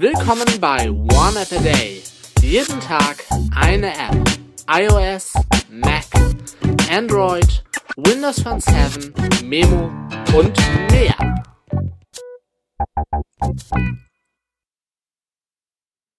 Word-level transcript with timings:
Willkommen 0.00 0.46
bei 0.62 0.90
One 0.90 1.38
App 1.38 1.52
a 1.52 1.62
Day. 1.62 2.00
Jeden 2.40 2.80
Tag 2.80 3.22
eine 3.54 3.88
App. 3.88 4.16
iOS, 4.66 5.34
Mac, 5.68 6.06
Android, 6.90 7.62
Windows 7.96 8.40
Phone 8.40 8.60
7, 8.60 9.12
Memo 9.44 9.92
und 10.34 10.56
mehr. 10.90 11.44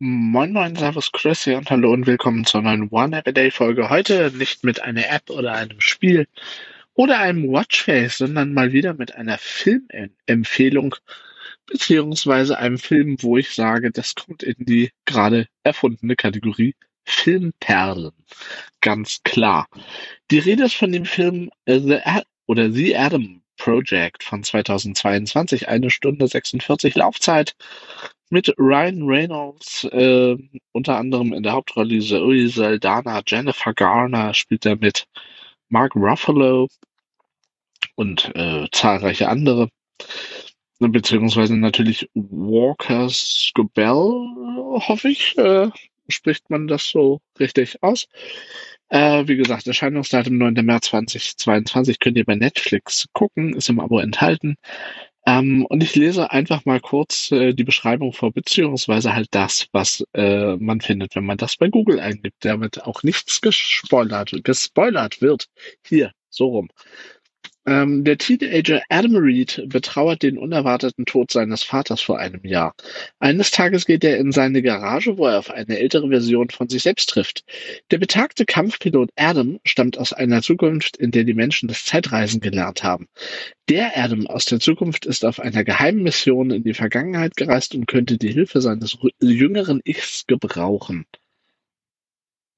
Moin 0.00 0.52
Moin, 0.52 0.74
Servus 0.74 1.12
Chris 1.12 1.44
hier 1.44 1.58
und 1.58 1.70
hallo 1.70 1.92
und 1.92 2.08
willkommen 2.08 2.44
zur 2.46 2.62
neuen 2.62 2.88
One 2.90 3.16
App 3.16 3.28
a 3.28 3.30
Day 3.30 3.52
Folge. 3.52 3.88
Heute 3.88 4.32
nicht 4.34 4.64
mit 4.64 4.82
einer 4.82 5.08
App 5.08 5.30
oder 5.30 5.52
einem 5.52 5.80
Spiel 5.80 6.26
oder 6.94 7.20
einem 7.20 7.44
Watchface, 7.44 8.18
sondern 8.18 8.52
mal 8.52 8.72
wieder 8.72 8.94
mit 8.94 9.14
einer 9.14 9.38
Filmempfehlung 9.38 10.96
beziehungsweise 11.68 12.58
einem 12.58 12.78
Film, 12.78 13.16
wo 13.20 13.36
ich 13.36 13.54
sage, 13.54 13.90
das 13.90 14.14
kommt 14.14 14.42
in 14.42 14.56
die 14.58 14.90
gerade 15.04 15.46
erfundene 15.62 16.16
Kategorie 16.16 16.74
Filmperlen. 17.04 18.12
Ganz 18.80 19.20
klar. 19.24 19.68
Die 20.30 20.38
Rede 20.38 20.64
ist 20.64 20.74
von 20.74 20.92
dem 20.92 21.04
Film 21.04 21.50
äh, 21.64 21.80
The 21.80 22.00
Ad 22.04 22.26
oder 22.46 22.70
The 22.70 22.96
Adam 22.96 23.42
Project 23.56 24.22
von 24.22 24.42
2022, 24.42 25.68
eine 25.68 25.90
Stunde 25.90 26.28
46 26.28 26.94
Laufzeit 26.94 27.56
mit 28.30 28.54
Ryan 28.58 29.02
Reynolds, 29.04 29.84
äh, 29.84 30.36
unter 30.72 30.96
anderem 30.96 31.32
in 31.32 31.42
der 31.42 31.52
Hauptrolle 31.52 32.00
Zoe 32.00 32.48
Saldana, 32.48 33.22
Jennifer 33.26 33.74
Garner 33.74 34.34
spielt 34.34 34.66
er 34.66 34.76
mit, 34.76 35.06
Mark 35.70 35.94
Ruffalo 35.96 36.68
und 37.94 38.34
äh, 38.36 38.66
zahlreiche 38.72 39.28
andere 39.28 39.68
beziehungsweise 40.78 41.56
natürlich 41.56 42.08
Walker 42.14 43.08
Scobell, 43.08 44.26
hoffe 44.86 45.08
ich, 45.08 45.36
äh, 45.38 45.68
spricht 46.08 46.50
man 46.50 46.68
das 46.68 46.88
so 46.88 47.20
richtig 47.38 47.82
aus. 47.82 48.06
Äh, 48.90 49.26
wie 49.26 49.36
gesagt, 49.36 49.66
Erscheinungsdatum 49.66 50.38
9. 50.38 50.54
März 50.64 50.86
2022 50.86 51.98
könnt 51.98 52.16
ihr 52.16 52.24
bei 52.24 52.36
Netflix 52.36 53.06
gucken, 53.12 53.54
ist 53.54 53.68
im 53.68 53.80
Abo 53.80 53.98
enthalten. 53.98 54.56
Ähm, 55.26 55.66
und 55.66 55.82
ich 55.82 55.94
lese 55.94 56.30
einfach 56.30 56.64
mal 56.64 56.80
kurz 56.80 57.30
äh, 57.32 57.52
die 57.52 57.64
Beschreibung 57.64 58.14
vor, 58.14 58.32
beziehungsweise 58.32 59.14
halt 59.14 59.28
das, 59.32 59.68
was 59.72 60.02
äh, 60.14 60.56
man 60.56 60.80
findet, 60.80 61.14
wenn 61.16 61.26
man 61.26 61.36
das 61.36 61.56
bei 61.56 61.68
Google 61.68 62.00
eingibt, 62.00 62.36
damit 62.40 62.82
auch 62.84 63.02
nichts 63.02 63.42
gespoilert, 63.42 64.32
gespoilert 64.42 65.20
wird. 65.20 65.48
Hier, 65.84 66.12
so 66.30 66.46
rum. 66.48 66.68
Ähm, 67.68 68.02
der 68.02 68.16
Teenager 68.16 68.80
Adam 68.88 69.14
Reed 69.16 69.62
betrauert 69.66 70.22
den 70.22 70.38
unerwarteten 70.38 71.04
Tod 71.04 71.30
seines 71.30 71.62
Vaters 71.62 72.00
vor 72.00 72.18
einem 72.18 72.42
Jahr. 72.46 72.74
Eines 73.18 73.50
Tages 73.50 73.84
geht 73.84 74.04
er 74.04 74.16
in 74.16 74.32
seine 74.32 74.62
Garage, 74.62 75.18
wo 75.18 75.26
er 75.26 75.38
auf 75.38 75.50
eine 75.50 75.78
ältere 75.78 76.08
Version 76.08 76.48
von 76.48 76.70
sich 76.70 76.82
selbst 76.82 77.10
trifft. 77.10 77.44
Der 77.90 77.98
betagte 77.98 78.46
Kampfpilot 78.46 79.10
Adam 79.16 79.60
stammt 79.66 79.98
aus 79.98 80.14
einer 80.14 80.40
Zukunft, 80.40 80.96
in 80.96 81.10
der 81.10 81.24
die 81.24 81.34
Menschen 81.34 81.68
das 81.68 81.84
Zeitreisen 81.84 82.40
gelernt 82.40 82.84
haben. 82.84 83.06
Der 83.68 83.98
Adam 83.98 84.26
aus 84.26 84.46
der 84.46 84.60
Zukunft 84.60 85.04
ist 85.04 85.26
auf 85.26 85.38
einer 85.38 85.62
geheimen 85.62 86.02
Mission 86.02 86.50
in 86.50 86.64
die 86.64 86.72
Vergangenheit 86.72 87.36
gereist 87.36 87.74
und 87.74 87.84
könnte 87.84 88.16
die 88.16 88.32
Hilfe 88.32 88.62
seines 88.62 88.96
jüngeren 89.20 89.82
Ichs 89.84 90.24
gebrauchen. 90.26 91.04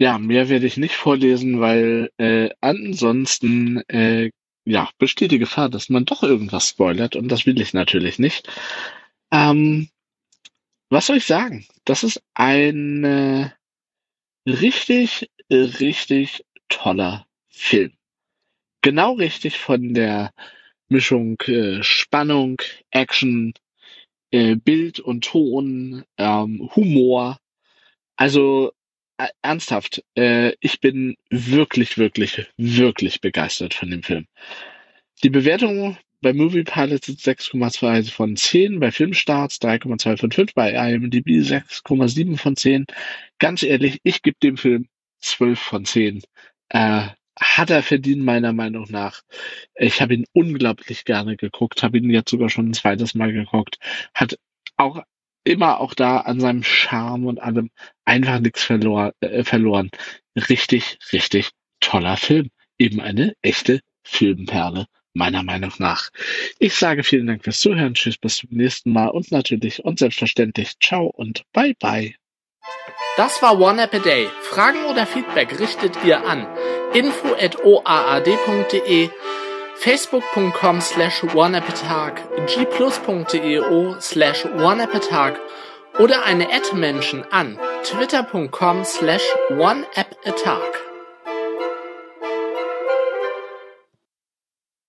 Ja, 0.00 0.18
mehr 0.18 0.48
werde 0.50 0.66
ich 0.66 0.76
nicht 0.76 0.94
vorlesen, 0.94 1.60
weil 1.60 2.10
äh, 2.18 2.50
ansonsten 2.60 3.78
äh, 3.88 4.30
ja, 4.68 4.90
besteht 4.98 5.32
die 5.32 5.38
Gefahr, 5.38 5.68
dass 5.68 5.88
man 5.88 6.04
doch 6.04 6.22
irgendwas 6.22 6.68
spoilert 6.68 7.16
und 7.16 7.28
das 7.28 7.46
will 7.46 7.60
ich 7.60 7.72
natürlich 7.72 8.18
nicht. 8.18 8.48
Ähm, 9.30 9.88
was 10.90 11.06
soll 11.06 11.16
ich 11.16 11.26
sagen? 11.26 11.66
Das 11.84 12.04
ist 12.04 12.22
ein 12.34 13.50
richtig, 14.46 15.30
richtig 15.50 16.44
toller 16.68 17.26
Film. 17.48 17.92
Genau 18.82 19.14
richtig 19.14 19.58
von 19.58 19.94
der 19.94 20.32
Mischung 20.88 21.40
äh, 21.46 21.82
Spannung, 21.82 22.60
Action, 22.90 23.54
äh, 24.30 24.54
Bild 24.54 25.00
und 25.00 25.24
Ton, 25.24 26.04
ähm, 26.16 26.70
Humor. 26.76 27.38
Also 28.16 28.72
ernsthaft, 29.42 30.04
äh, 30.16 30.54
ich 30.60 30.80
bin 30.80 31.16
wirklich, 31.30 31.98
wirklich, 31.98 32.46
wirklich 32.56 33.20
begeistert 33.20 33.74
von 33.74 33.90
dem 33.90 34.02
Film. 34.02 34.26
Die 35.22 35.30
Bewertung 35.30 35.98
bei 36.20 36.32
Movie 36.32 36.64
Pilot 36.64 37.04
sind 37.04 37.20
6,2 37.20 38.10
von 38.10 38.36
10, 38.36 38.80
bei 38.80 38.90
Filmstarts 38.90 39.60
3,2 39.60 40.16
von 40.16 40.32
5, 40.32 40.54
bei 40.54 40.72
IMDb 40.72 41.28
6,7 41.40 42.36
von 42.36 42.56
10. 42.56 42.86
Ganz 43.38 43.62
ehrlich, 43.62 44.00
ich 44.02 44.22
gebe 44.22 44.36
dem 44.42 44.56
Film 44.56 44.88
12 45.20 45.58
von 45.58 45.84
10. 45.84 46.22
Äh, 46.70 47.08
hat 47.40 47.70
er 47.70 47.82
verdient, 47.82 48.24
meiner 48.24 48.52
Meinung 48.52 48.86
nach. 48.90 49.22
Ich 49.76 50.00
habe 50.00 50.14
ihn 50.14 50.26
unglaublich 50.32 51.04
gerne 51.04 51.36
geguckt, 51.36 51.82
habe 51.82 51.98
ihn 51.98 52.10
jetzt 52.10 52.30
sogar 52.30 52.50
schon 52.50 52.70
ein 52.70 52.74
zweites 52.74 53.14
Mal 53.14 53.32
geguckt. 53.32 53.78
Hat 54.12 54.38
auch 54.76 55.02
immer 55.48 55.80
auch 55.80 55.94
da 55.94 56.18
an 56.18 56.40
seinem 56.40 56.62
Charme 56.62 57.26
und 57.26 57.40
allem 57.40 57.70
einfach 58.04 58.38
nichts 58.40 58.62
verlor, 58.62 59.12
äh, 59.20 59.44
verloren. 59.44 59.90
Richtig, 60.36 60.98
richtig 61.12 61.50
toller 61.80 62.16
Film. 62.16 62.50
Eben 62.78 63.00
eine 63.00 63.34
echte 63.42 63.80
Filmperle, 64.02 64.86
meiner 65.14 65.42
Meinung 65.42 65.72
nach. 65.78 66.10
Ich 66.58 66.74
sage 66.74 67.02
vielen 67.02 67.26
Dank 67.26 67.44
fürs 67.44 67.60
Zuhören. 67.60 67.94
Tschüss, 67.94 68.18
bis 68.18 68.36
zum 68.36 68.50
nächsten 68.52 68.92
Mal 68.92 69.08
und 69.08 69.32
natürlich 69.32 69.84
und 69.84 69.98
selbstverständlich 69.98 70.78
ciao 70.80 71.06
und 71.06 71.42
bye 71.52 71.74
bye. 71.80 72.14
Das 73.16 73.42
war 73.42 73.58
One 73.58 73.82
App 73.82 73.94
a 73.94 73.98
Day. 73.98 74.28
Fragen 74.42 74.84
oder 74.84 75.06
Feedback 75.06 75.58
richtet 75.58 75.96
ihr 76.04 76.24
an 76.24 76.46
info 76.94 77.34
at 77.34 77.64
oaad.de 77.64 79.10
facebook.com 79.80 80.80
slash 80.80 81.22
oneappatag, 81.22 82.20
gplus.io 82.46 84.00
slash 84.00 84.44
oneappatag 84.44 85.38
oder 85.98 86.24
eine 86.24 86.48
Ad-Menschen 86.52 87.24
an 87.30 87.56
twitter.com 87.84 88.84
slash 88.84 89.22
oneappatag. 89.50 90.87